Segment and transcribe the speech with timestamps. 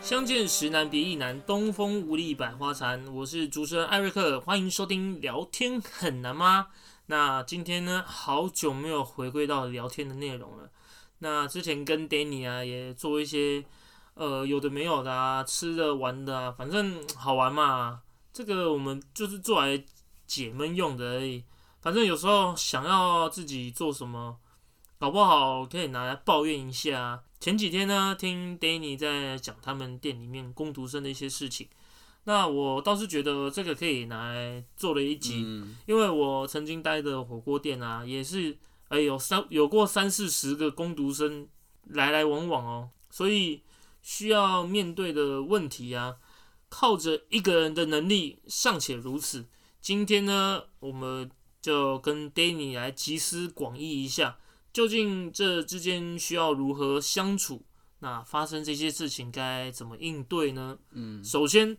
[0.00, 3.06] 相见时难别亦难，东风无力百花残。
[3.14, 6.66] 我是主持人艾瑞克，欢迎收听聊天很难吗？
[7.06, 10.68] 那今天呢，好久没有回归到聊天的内容了。
[11.20, 13.64] 那之前跟 Danny 啊，也做一些
[14.14, 18.00] 呃有的没有的啊，吃的玩的啊，反正好玩嘛。
[18.32, 19.84] 这个我们就是做来
[20.26, 21.44] 解闷用的而已。
[21.80, 24.36] 反正有时候想要自己做什么，
[25.00, 27.22] 搞不好可以拿来抱怨一下。
[27.40, 31.66] 前几天呢，听 Danny 在讲他们店里面工读生的一些事情，
[32.24, 35.40] 那我倒是觉得这个可以拿来做了一集，
[35.86, 41.48] 因为我曾经待的火锅店啊，也是哎有三有过三四十个工读生
[41.84, 43.62] 来来往往哦，所以
[44.02, 46.16] 需要面对的问题啊，
[46.68, 49.46] 靠着一个人的能力尚且如此，
[49.80, 51.30] 今天呢，我们
[51.62, 54.36] 就跟 Danny 来集思广益一下。
[54.72, 57.64] 究竟这之间需要如何相处？
[58.02, 60.78] 那发生这些事情该怎么应对呢？
[60.92, 61.76] 嗯，首先，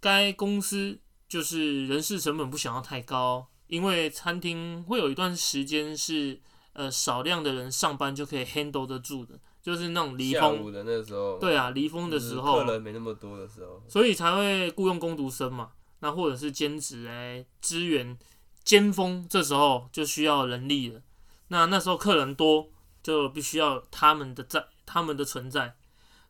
[0.00, 6.40] 该公司就是人事成本不想要太高，因为餐厅会有一段时间是
[6.72, 18.18] 呃少量的人上班就可以 handle 得住的，就是那种离峰的那时候，对啊，离峰的时候，客人没那么多的时候，所以才会雇佣工读生嘛，那或者是兼职来支援
[18.64, 21.00] 尖峰，这时候就需要人力了。
[21.52, 22.70] 那那时候客人多，
[23.02, 25.74] 就必须要他们的在，他们的存在，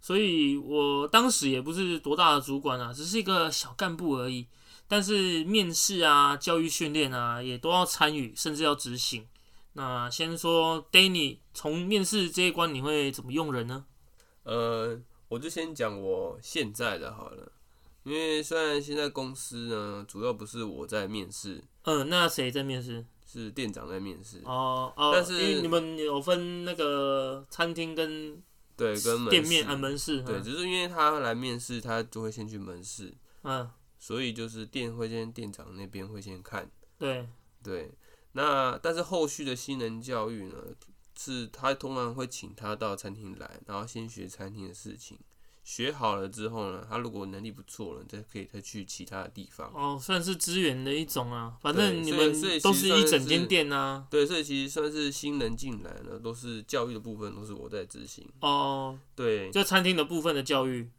[0.01, 4.47] 所以我当时也不是多大的主管啊，只是一个小干部而已。
[4.89, 9.27] 但是面试啊、教育训练啊，也都要参与，甚至要执行。
[9.75, 13.85] 那先说 Danny，从面试这一关，你会怎么用人呢？
[14.43, 17.53] 呃，我就先讲我现在的好了，
[18.03, 23.05] 因为虽然现在公司呢，主要不是我在面试，嗯，那谁在面试？
[23.31, 24.41] 是店长在面试。
[24.45, 28.43] 哦哦，但是你们有分那个餐厅跟
[28.77, 37.29] 对跟店面啊门市对，只是因为他来面试，他就会先去门市，嗯，所以就是店会先店长那边会先看，对。
[37.63, 37.93] 对，
[38.33, 40.55] 那但是后续的新人教育呢，
[41.15, 45.19] 是他通常会请他到餐厅来，然后先学餐厅的事情。
[45.63, 49.71] 学好了之后呢，他如果能力不错了，再可以再去其他的地方。
[49.75, 51.57] 哦，算是资源的一种啊。
[51.61, 54.07] 反正你们都是一整间店啊。
[54.11, 58.27] 对，所以其实算是新人进来呢，都是教育的部分都是我在执行。
[58.41, 60.91] 哦，对，就餐厅的部分的教育。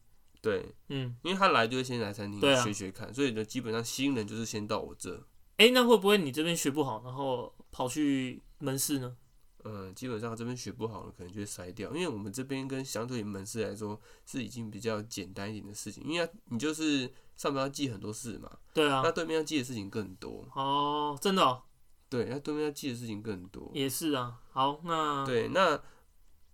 [0.41, 5.23] 对，嗯，因为他来就会先来餐厅学学看，所以呢，基本上新人就是先到我这。
[5.57, 9.15] 哎，那会不会你这边学不好，然后跑去门市呢？
[9.63, 11.93] 嗯，基本上这边学不好了，可能就会筛掉。
[11.93, 16.03] 因为我们这边跟相对门市来说，是已经比较简单一点的事情。
[16.03, 20.47] 因为你就是上面要记很多事嘛，对啊，那对面要记的事情更多。
[20.55, 21.43] 哦，真的？
[21.43, 21.61] 哦
[22.09, 23.71] 对，那对面要记的事情更多。
[23.73, 24.41] 也是啊。
[24.51, 25.81] 好，那对，那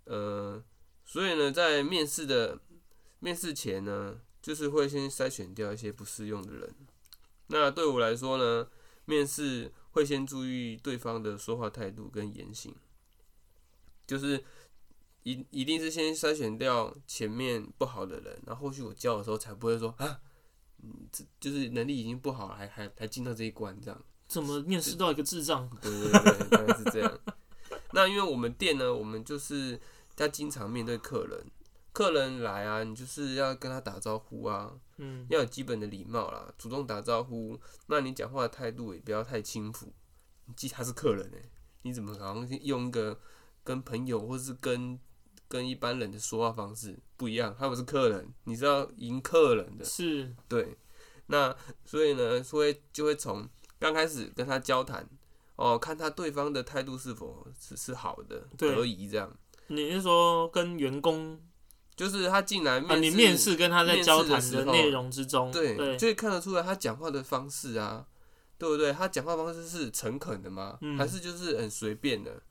[0.04, 0.64] 呃，
[1.04, 2.60] 所以呢，在面试的
[3.20, 6.76] 面试前呢，就是会先筛选掉一些不适用的人。
[7.48, 8.68] 那对我来说呢，
[9.06, 12.76] 面试会先注意对方的说话态度跟言行。
[14.08, 14.42] 就是
[15.24, 20.22] 一一定是先筛选掉前面不好的人，然后后续我教的时候才不会说啊，
[20.82, 24.06] 嗯，这就是能力已经不好了，还还还进到这一关这样。
[24.26, 25.70] 怎么面试到一个智障？
[25.82, 27.20] 对对对，大概是这样。
[27.92, 29.78] 那因为我们店呢，我们就是
[30.18, 31.46] 要经常面对客人，
[31.92, 37.60] 客人来啊，你就是要跟他打招呼啊，嗯，要有基本的礼貌啦，主动打招呼。
[37.88, 39.94] 那你讲话的态度也不要太轻浮，
[40.46, 41.50] 你记他是客人哎，
[41.82, 43.20] 你怎么好像用一个。
[43.68, 44.98] 跟朋友或是跟
[45.50, 50.78] 跟一般人的说话方式不一样，他们是客人，你是要迎客人的，是对。
[51.26, 53.46] 那所以呢，会就会从
[53.78, 55.06] 刚开始跟他交谈，
[55.58, 59.30] 哦，看他对方的态度是否是是好的，得宜这样。
[59.68, 61.38] 你是说跟员工，
[61.94, 68.08] 就是他进来面，你面试跟他在交谈的内容之中，对，就会看得出来他讲话的方式啊，
[68.58, 68.94] 对不对？
[68.94, 70.80] 他讲话方式是诚恳的吗？
[70.98, 72.42] 还是就是很随便的？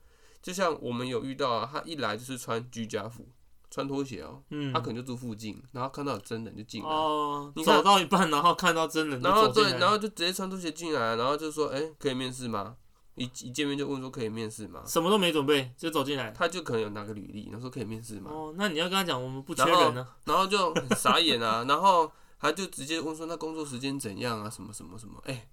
[0.47, 3.27] 就像我们有遇到啊，他一来就是穿居家服，
[3.69, 12.77] 穿拖鞋哦，嗯，他可能就住附近，然后看到有真人就进来，哦，你走到一半，然后看到真人，然后对，然后就直接穿拖鞋进来，然后就说，哎，可以面试吗？
[13.15, 14.83] 一一见面就问说可以面试吗？
[14.85, 18.31] 什么都没准备就走进来，他就可能有拿个履历，然后说可以面试吗？
[18.31, 22.09] 哦，那你要跟他讲我们不缺人呢，然后就傻眼啊，然后
[22.39, 24.49] 他就直接问说那工作时间怎样啊？
[24.49, 25.21] 什么什么什么？
[25.25, 25.49] 哎，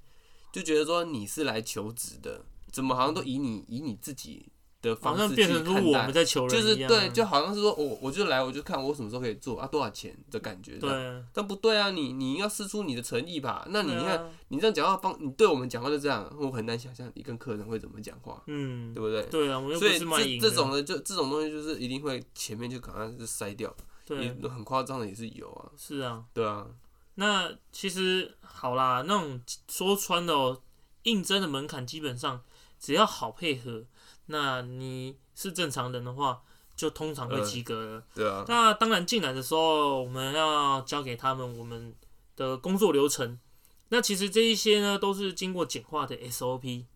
[0.52, 4.52] 就觉得说你是来求职的，怎么好像都以你以你自己。
[4.90, 10.76] 的好方式像变成说去看待我们，在求就人一样，是对，就好像是说我我就来我就看我什么时候可以做啊，多少钱的感觉。
[10.78, 10.90] 对。
[11.32, 13.66] 但不对啊，你你要试出你的诚意吧。
[13.70, 19.22] 那你看对啊你这样讲话方你对我们讲话就这样，我很难想象你跟客人会怎么讲话，嗯，对不对？
[19.26, 23.74] 对啊，我又不所以是卖淫的这这种的就这种东西就是一定会前面就可能就筛掉，
[24.10, 26.24] 也对，很夸张的也是有啊，是啊。
[26.32, 26.66] 对啊，
[27.16, 30.60] 那其实好啦，那种说穿的哦，
[31.04, 32.42] 应征的门槛基本上
[32.78, 33.84] 只要好配合，
[34.26, 36.42] 那你是正常人的话，
[36.74, 38.02] 就通常会及格了。
[38.14, 41.94] 对啊，那当然进来的时候，我们要交给他们我们
[42.36, 43.38] 的工作流程。
[43.90, 46.86] 那其实这一些呢，都是经过简化的 SOP，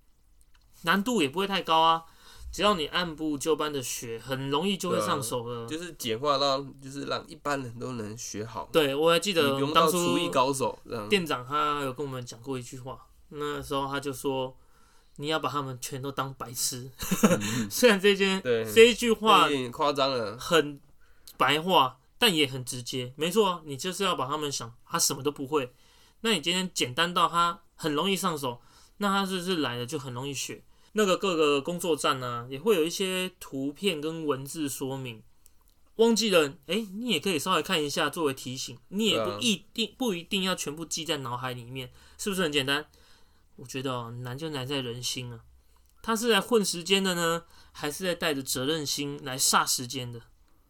[0.82, 2.04] 难度也不会太高啊。
[2.50, 5.68] 只要你按部就班的学，很容易就会上手了。
[5.68, 10.78] 就是简化到就是让一般人都能学好，对，我还记得当初到厨艺高手。
[11.10, 14.56] 店长他有跟我们讲过一句话，那时候他就说，
[15.18, 16.90] 你要把他们全都当白痴。
[17.70, 20.80] 虽然这件嗯对，这一句话夸张了，很
[21.36, 23.12] 白话，但也很直接。
[23.16, 25.72] 没错啊，你就是要把他们想他什么都不会，
[26.22, 28.60] 那你今天简单到他很容易上手，
[28.98, 30.62] 那他是不是来了就很容易学？
[30.92, 35.22] 那个各个工作站呢、也会有一些图片跟文字说明。
[35.96, 42.86] 忘记了，哎、你也可以稍微看一下作为提醒，你也不一定、不一定要全部记在脑海里面，是不是很简单？
[43.58, 45.44] 我觉得哦，难就难在人心啊。
[46.00, 50.22] 他是来混时间的呢，还是在带着责任心来煞时间的？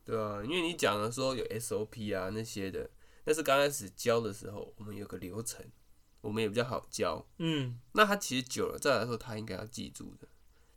[0.04, 2.90] 对啊，因为你讲的说有 SOP 啊那些的，
[3.24, 5.64] 但是刚开始教的时候，我们有个流程，
[6.22, 7.24] 我们也比较好教。
[7.36, 10.26] 嗯，那他其实久了再来说，他应该要记住的，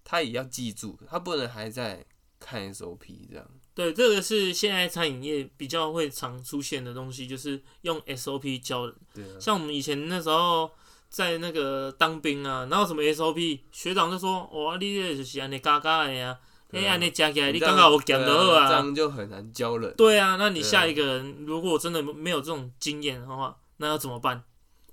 [0.03, 2.05] 他也要记住，他不能还在
[2.39, 3.49] 看 SOP 这样。
[3.73, 8.95] 对，这个是现在餐饮业比较会常出现的东西，就是用 SOP 教人。
[9.13, 10.69] 对啊，像我们以前那时候
[11.11, 16.39] 在那个当兵啊，哪有什么 SOP，学长就说：“哇，你这就是安尼嘎嘎的呀，
[16.71, 18.63] 啊安尼加起来，你刚好我讲对的好啊。
[18.63, 19.93] 啊这样就很难教人。
[19.97, 24.41] 对啊，那你下一个人如果真的没有这种经验的话，那要怎么办？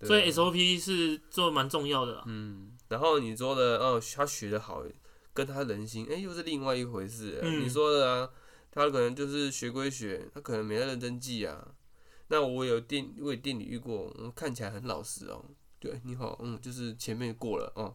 [0.03, 2.25] 所以 SOP 是做蛮重要的啦。
[2.27, 4.83] 嗯，然后你说的哦，他学的好，
[5.33, 8.29] 跟他人心，哎、又是另外一回事、嗯你说的啊，
[8.73, 11.65] 他可能就是学归学，他可能没在认真记啊。
[12.27, 15.45] 那我有店，我有店里遇过，嗯，看起来很老实哦。
[15.79, 17.95] 对，你好，嗯，就是前面过了哦，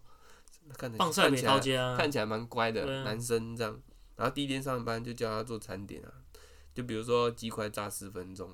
[0.78, 3.82] 看起来啊，看起来蛮乖的、啊男生这样。
[4.16, 6.12] 然后第一天上班就叫他做餐点啊，
[6.74, 8.50] 就比如说鸡块炸十分钟，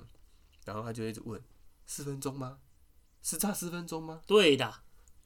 [0.66, 1.40] 然后他就一直问：
[1.86, 2.58] 四分钟吗？
[3.22, 4.22] 是炸四分钟吗？
[4.26, 4.74] 对的，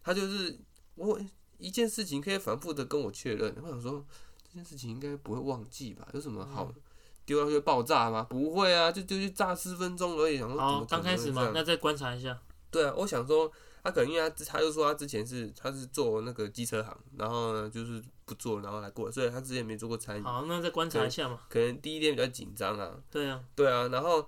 [0.02, 0.60] 他就是
[0.96, 1.20] 我
[1.60, 3.56] 一件事情可以反复的跟我确认。
[3.62, 4.06] 我想说
[4.44, 6.08] 这件事情应该不会忘记吧？
[6.14, 6.82] 有什么好嗯
[7.26, 8.24] 丢上去会爆炸吗？
[8.30, 10.36] 不会啊，就丢去炸四分钟而已。
[10.36, 12.42] 然后好，刚开始嘛，那再观察一下。
[12.70, 13.50] 对啊，我想说
[13.84, 21.42] 他可能因为他他就说他之前是他是做那个机车行，然后呢就是不做，然后来过，所以他之前没做过餐饮，好，那再观察一下嘛。
[21.50, 22.98] 可能第一天比较紧张啊。
[23.12, 24.26] 对啊，对啊，然后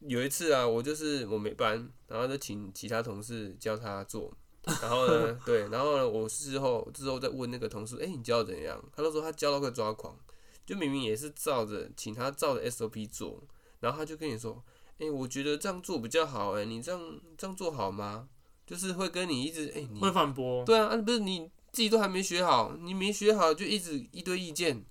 [0.00, 4.32] 有一次啊，我就是我没班，然后就请其他同事教他做，
[4.80, 8.82] 然后呢， 对，然后呢，我事后之后再问那个同事，哎、你教的怎样？
[8.96, 10.18] 他都说他教到快抓狂，
[10.64, 13.42] 就明明也是照着请他照着 SOP 做，
[13.80, 14.64] 然后他就跟你说，
[14.98, 18.30] 哎、我觉得这样做比较好、哎，你这样这样做好吗？
[18.68, 20.62] 就是会跟你一直，哎、你会反驳。
[20.64, 24.84] 对啊，啊不是你自己都还没学好，你没学好就一直一堆意见，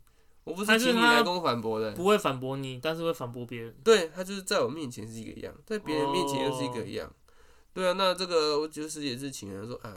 [0.44, 3.76] 我不是请你来跟我反驳的、不会反驳你，但是会反驳别人。
[3.84, 7.14] 对他就是在我面前是一个样，在别人面前又是一哦个样。
[7.74, 9.94] 对啊，那这个我就是也是请人说啊，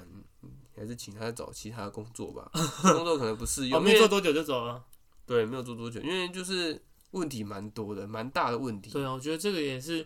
[0.76, 2.50] 还是请他找其他工作吧，
[2.92, 4.84] 工作可能不适哦，用，因为没做多久就走了。
[5.26, 8.90] 对没有做多久，因为就是问题蛮多的，蛮大的问题。
[8.90, 10.04] 对啊，我觉得这个也是，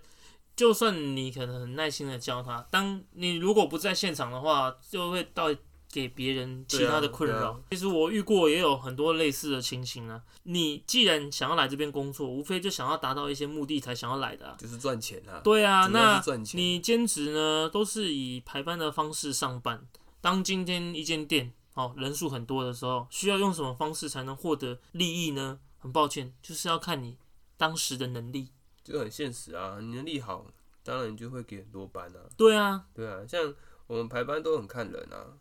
[0.57, 5.49] 就算你可能很耐心的教他，当你如果不在现场的话，就会到
[5.91, 7.61] 给别人其他的困扰。
[7.71, 10.21] 其实我遇过也有很多类似的情形啊。
[10.43, 14.57] 你既然想要来这边工作，无非就想要达到一些目的才想要来的、啊。
[14.59, 16.23] 就是赚钱啊，对啊，那。
[16.55, 19.87] 你兼职呢，都是以排班的方式上班。
[20.21, 25.59] 当今天一间店哦人数很多的时候，需要用什么方式才能获得利益呢？
[25.79, 27.17] 很抱歉，就是要看你
[27.57, 28.49] 当时的能力。
[28.85, 30.47] 就很现实啊，你能力好，
[30.85, 32.21] 当然你就会给很多班啊。
[32.37, 33.53] 对啊，对啊，像
[33.87, 35.35] 我们排班都很看人啊。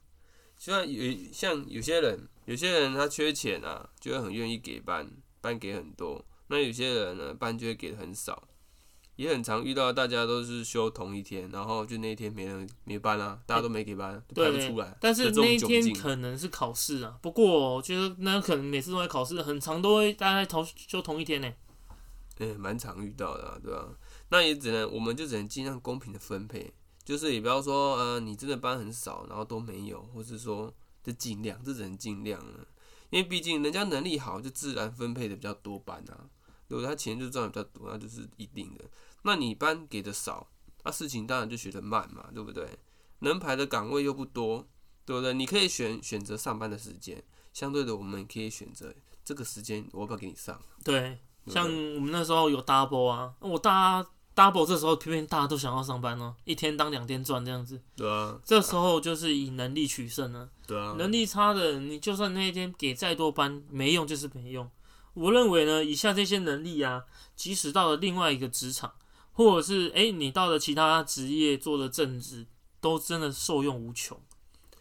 [0.58, 6.24] 就像有像有些人，有些人他缺钱啊，就会很愿意给班，班给很多。
[6.48, 8.48] 那有些人呢，班就会给的很少。
[9.16, 14.98] 也很常遇到大家都是休同一天，然后就那一天没人没班啊，大家都没给班，就排不出来。
[15.00, 17.16] 但是那一天可能是考试啊。
[17.22, 21.54] 不过我觉得那可能每次都在考试，很长都会大概同休同一天呢。
[22.40, 23.98] 嗯，蛮常遇到的、对吧、
[24.30, 26.74] 那也只能，我们就只能尽量公平的分配，
[27.04, 30.74] 就是也不要说，呃，你真的班很少，然后都没有，或是说，
[31.04, 32.68] 就尽量，这只能尽量了。
[33.12, 36.30] 因为毕竟人家能力好，就自然分配的比较多班啊，
[36.68, 36.88] 如果？
[36.88, 38.86] 他钱就赚的比较多，那就是一定的。
[39.22, 40.50] 那你班给的少，
[40.84, 42.68] 那事情当然就学得慢嘛，对不对？
[43.20, 44.68] 能排的岗位又不多，
[45.06, 45.34] 对不对？
[45.34, 47.24] 你可以选选择上班的时间，
[47.54, 50.60] 相对的，我们可以选择这个时间我要不要给你上？
[50.84, 60.50] 对，像我们那时候有 double 啊，我大家 double 这时候偏偏大家都想要上班哦，一天当两天赚这样子，对啊，这时候就是以能力取胜了。
[60.66, 64.70] 对啊，能力差的，你就算那一天给再多班，没用就是没用。
[65.14, 67.04] 我认为呢，以下这些能力啊，
[67.36, 68.94] 即使到了另外一个职场，
[69.34, 72.48] 或者是诶你到了其他职业做的正职，
[72.82, 74.20] 都真的受用无穷。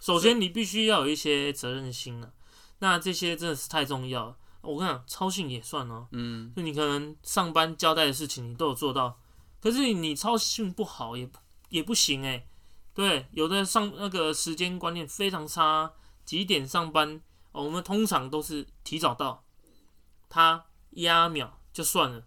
[0.00, 2.30] 首先，你必须要有一些责任心啊，
[2.78, 4.36] 那这些真的是太重要了。
[4.62, 9.18] 我跟你讲，操性也算哦，嗯，就你可能上班交代的事情你都有做到，
[9.60, 11.38] 可是你操性不好也不
[11.68, 12.46] 也不行诶。
[12.94, 15.92] 对，有的上那个时间观念非常差，
[16.24, 17.20] 几点上班？
[17.52, 19.44] 哦，我们通常都是提早到，
[20.28, 22.24] 他压秒就算了，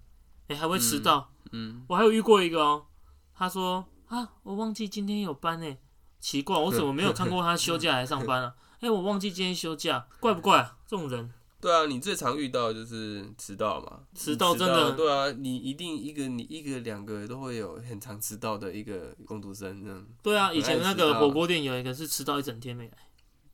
[0.48, 1.32] 你还会迟到。
[1.52, 2.86] 嗯，我还有遇过一个哦，
[3.34, 5.78] 他说啊，我忘记今天有班呢，
[6.20, 8.56] 奇怪，我怎么没有看过他休假来上班啊？
[8.82, 10.78] 哎、 我忘记今天休假，怪不怪啊？
[10.88, 11.32] 这种人，
[11.66, 22.98] 对啊，你最常遇到的就是迟到嘛，迟到真的对啊，你一定一个你一个两个都会有很常迟到的一个工读生这样，对啊，以前那个火锅店有一个是迟到一整天没来，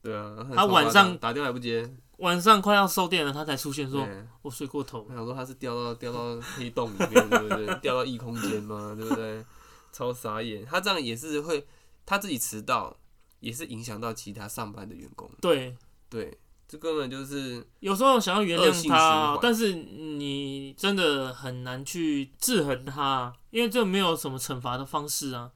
[0.01, 4.06] 对啊，他晚上打电话也不接，晚上快要收店了，他才出现说，
[4.41, 5.15] 我睡过头我。
[5.15, 7.75] 想说他是掉到掉到黑洞里面，对不对？
[7.75, 8.94] 掉到异空间吗？
[8.94, 9.41] 对不对？
[9.94, 11.65] 超傻眼，他这样也是会
[12.06, 12.98] 他自己迟到，
[13.39, 15.77] 也是影响到其他上班的员工，对，
[16.10, 16.38] 对，
[16.71, 25.51] 这根本就是有时候想要原谅他，但是你真的很难去制衡他，因为这没有什么惩罚的方式啊。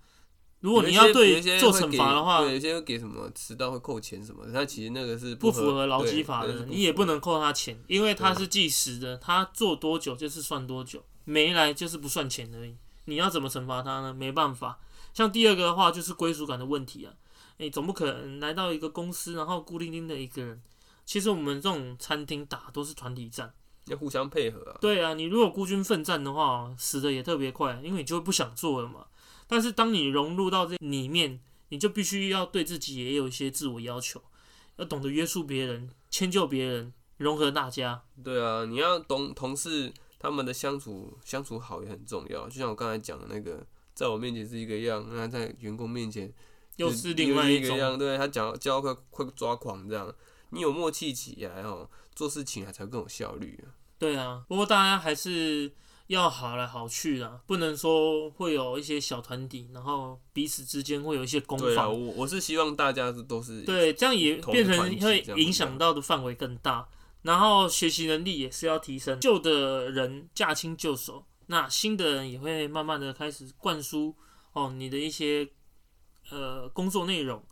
[0.59, 12.75] 如果你要对做惩罚的话，有些会给什么迟到会扣钱什么的，但其实那个是不符合劳基法的，你也不能扣他钱，因为他是计时的，他做多久就是算多久，没来就是不算钱而已。
[13.05, 14.13] 你要怎么惩罚他呢？
[14.13, 14.79] 没办法。
[15.13, 17.13] 像第二个的话，就是归属感的问题啊。
[17.55, 20.61] 你总不可能来到一个公司，然后孤零零的一个人。
[21.05, 23.53] 其实我们这种餐厅打都是团体战。
[23.85, 24.77] 要互相配合啊。
[24.81, 29.05] 对啊，你如果孤军奋战的话，死的也特别快，因为你就会不想做了嘛。
[29.47, 34.19] 但是当你融入到这里面，你就必须要对自己也有一些自我要求，
[34.77, 38.01] 要懂得约束别人、迁就别人、融合大家。
[38.23, 42.49] 对啊，你要懂同事他们的相处相处好也很重要。
[42.49, 46.33] 就像我刚才讲的那个，在我面前是一个样，那在员工面前
[46.77, 47.99] 又是另外种，一个样。
[47.99, 50.11] 对他讲教快快抓狂这样，
[50.55, 53.75] 你有默契起来哦，做事情还才更有效率啊。
[53.99, 54.43] 对啊。
[54.47, 55.71] 不过大家还是
[56.07, 61.91] 要好来好去啦，不能说会有一些小团体，然后彼此之间会有一些攻防。
[61.91, 66.87] 我我是希望大家都是对，这样也变成会影响到的范围更大。
[67.23, 74.15] 然后学习能力也是要提升，旧的人驾轻就熟，那新的人也会慢慢的开始灌输
[74.53, 75.49] 哦你的一些
[76.29, 77.43] 呃工作内容。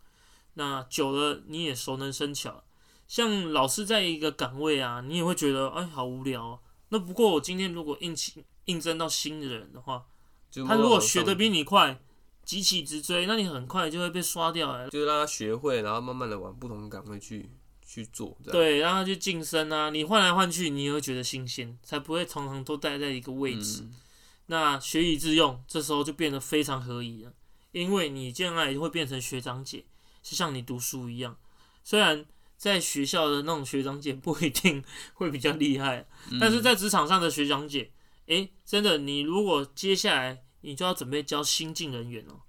[0.53, 2.63] 那久了你也熟能生巧，
[3.07, 6.59] 像老师在一个岗位啊，你也会觉得哎好无聊、哦。
[6.89, 10.05] 那不过我今天如果应起应征到新的人的话，
[10.67, 11.99] 他如果学的比你快，
[12.43, 14.89] 急起直追，那你很快就会被刷掉了。
[14.89, 17.49] 就让他学会，然后慢慢的往不同的岗位去
[17.85, 23.81] 去做，对，让他去晋升啊，你换来换去，你也会觉得新鲜，才不会常常都待在一个位置。
[23.83, 23.95] 嗯
[24.47, 27.31] 那学以致用，这时候就变得非常合宜了，
[27.71, 29.85] 因为你将来会变成学长姐，
[30.21, 31.37] 就像你读书一样。
[31.81, 32.25] 虽然
[32.57, 34.83] 在学校的那种学长姐不一定
[35.15, 37.91] 会比较厉害，嗯但是在职场上的学长姐，
[38.27, 42.41] 诶，真的，你如果接下来你就要准备教新进人员哦，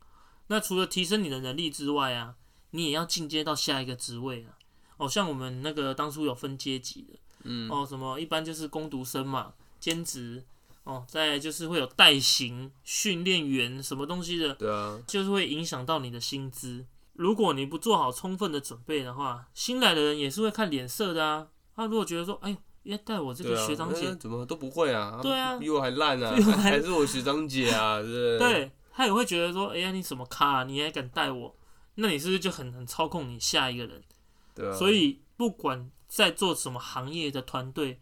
[0.47, 2.37] 那除了提升你的能力之外啊，
[2.71, 4.59] 你也要进阶到下一个职位啊。
[4.97, 10.45] 哦，像我们那个当初有分阶级的，嗯哦，什么一般就是工读生嘛，兼职，
[10.85, 16.87] 哦，再就是会有代行、训练员什么东西的，对啊，就是会影响到你的薪资。
[17.15, 21.49] 如果你不做好充分的准备的话，新来的人也是会看脸色的啊。
[21.75, 25.21] 他如果觉得说，哎呦，要带我这个学长姐，哎怎么都不会啊？
[25.23, 28.07] 对啊比我还烂啊， 还还是我学长姐啊，对
[28.39, 28.39] 不对？
[28.39, 31.57] 对他也会觉得说，哎呀，你什么咖、啊，你还敢带我？
[31.97, 34.03] 那你是不是就很很操控你下一个人？
[34.55, 38.01] 对啊，所以不管在做什么行业的团队，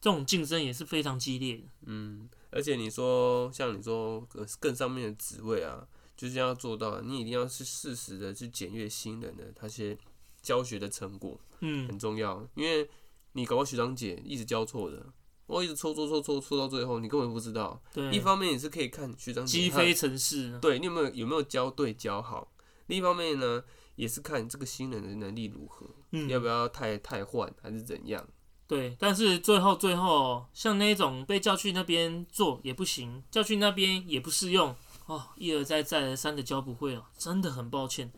[0.00, 1.64] 这种竞争也是非常激烈的。
[1.86, 9.96] 嗯，而且你说像你说呃更上面的职位啊，就是要做到，你一定要是适时的去检阅新人的他些
[10.40, 12.88] 教学的成果，嗯，很重要，因为
[13.32, 15.06] 你搞个学长姐一直教错的。
[15.46, 17.82] 我一直错错错错错到最后，你根本不知道。
[17.92, 22.52] 对，一方面你是可以看学长姐他击飞城市，对你有没有有没有教对教好？
[22.86, 23.62] 另一方面呢，
[23.96, 28.26] 也是看这个新人的能力如何，嗯，要不要太太换还是怎样。
[28.66, 34.74] 对，但是最后最后，像那种被叫去那边做也不行，叫去那边也不适用
[35.06, 38.10] 哦，一而再再而三的教不会哦，真的很抱歉，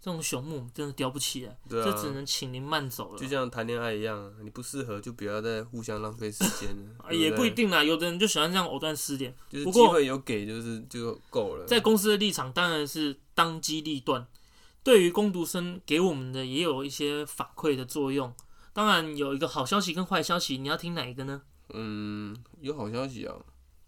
[0.00, 3.26] 这种朽木真的雕不起来，对啊这只能请您慢走了就。
[3.26, 9.34] 像谈恋爱一样啊，你不适合就不要再互相浪费时间了 也不一，定啦，有的人就喜欢这样藕断丝连。
[9.50, 11.66] 就是机会有给就是就够了。
[11.66, 14.26] 在公司的立场当然是当机立断，
[14.82, 18.32] 对于攻读生给我们的也有一些反馈的作用。
[18.72, 21.42] 当然有一个好消息跟坏消息，你要听哪一个呢？
[21.74, 23.34] 嗯，有好消息啊，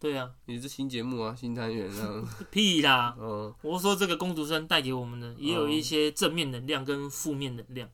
[0.00, 3.14] 对啊，你是新节目啊，新单元啊， 屁啦！
[3.20, 7.86] 嗯，我是说这个工读生带给我们的也有一些正面能量跟负面能量。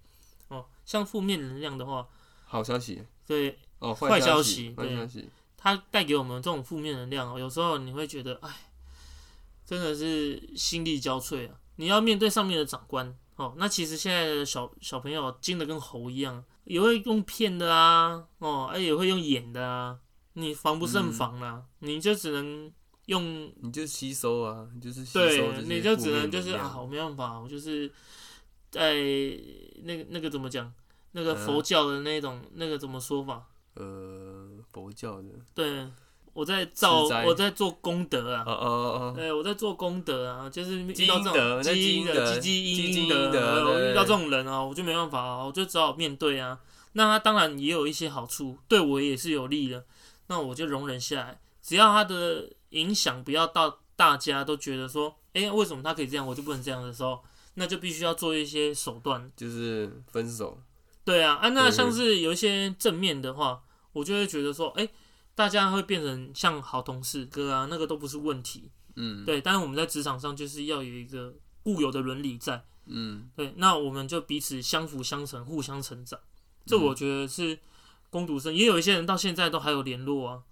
[0.47, 2.07] 哦，像负面能量的话，
[2.45, 3.03] 好消息。
[3.27, 4.91] 对哦，坏消消息对。
[4.91, 8.71] 坏消息，它带给我们这种负面能量哦，有时候你会觉得，哎，
[9.65, 11.57] 真的是心力交瘁啊！
[11.75, 19.99] 你要面对上面的长官哦，那其实现在的小小朋友精的跟猴一样，也会用骗的啊，哦，哎也会用演的啊，
[20.38, 22.71] 你防不胜防啦、你就只能
[23.07, 27.90] 用你就吸收啊，你就是吸收对你就只能就是啊，我没办法，我就是
[28.71, 28.95] 在
[29.85, 30.71] 那个那个怎么讲，
[31.12, 31.37] 那个嗯。
[31.47, 33.47] 佛教的那种、那个怎么说法？
[33.75, 35.88] 呃佛教的，对，
[36.35, 41.19] 我在造我在做功德啊哦，哦哦，对，我在做功德啊，就是遇积到
[41.62, 46.61] 这阴德积积积积阴德，遇到这种人啊，我就没办法啊，我就只好面对啊。
[46.93, 49.85] 那他当然也有一些好处，对我也是有利的，
[50.28, 57.23] 那我就容忍下来，只要他的影响不要到大家都觉得说，哎、为什么他可以这样，我就不能这样的时候，
[57.54, 59.30] 那就必须要做一些手段。
[59.37, 60.61] 就是分手，
[61.04, 64.88] 对啊，啊，那像是有一些正面的话，我就会觉得说，哎、
[65.35, 68.71] 大家会变成像好同事哥啊，那个都不是问题。
[68.97, 72.64] 嗯，对，但是我们在职场上就是要有一个固有的伦理在。
[72.87, 76.18] 嗯，对，那我们就彼此相辅相成，互相成长。
[76.64, 77.59] 这嗯我觉得是
[78.11, 80.43] 攻读生，也有一些人到现在都还有联络啊，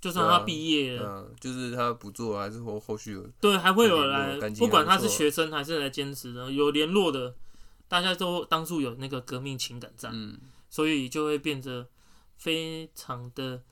[0.00, 7.34] 就算他毕业了，嗯，就是他不做还是后后续有，对，还会有来不管他是学生还是来兼职的，有联络的，
[7.88, 11.88] 大家都当初有那个革命情感在，嗯，所以就会变得
[12.36, 13.62] 非常的，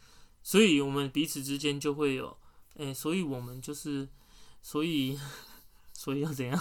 [0.42, 2.36] 所以我们彼此之间就会有，
[2.78, 4.08] 哎、所以我们就是，
[4.62, 5.18] 所以，
[5.92, 6.58] 所以要怎样？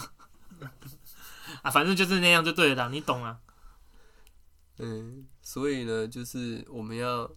[1.63, 1.71] 啊？
[1.71, 3.39] 反正就是那样就对了啦，你懂啊？
[4.79, 7.29] 嗯，所以呢，就是我们要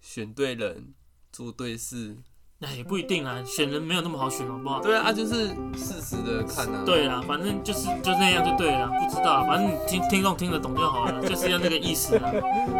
[0.00, 0.94] 选对人，
[1.32, 2.16] 做对事。
[2.58, 4.80] 那，也不一定啊，选人没有那么好选，好不好？
[4.80, 12.32] 对啊，啊就是事实的看啊。，对啦，反正就是就那样就对了，不知道，反正你听听众听得懂就好了，就是要那个意思啊。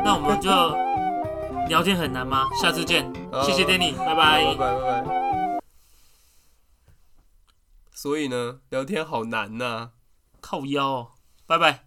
[0.03, 0.49] 那我们就
[1.69, 2.49] 聊天很难吗？
[2.63, 3.13] 下次见，
[3.45, 4.45] 谢谢 Danny，拜拜。
[4.45, 5.61] 拜拜拜拜。
[7.93, 9.91] 所以呢，聊天好难呐、
[10.41, 11.09] 靠腰、哦，
[11.47, 11.86] 拜拜。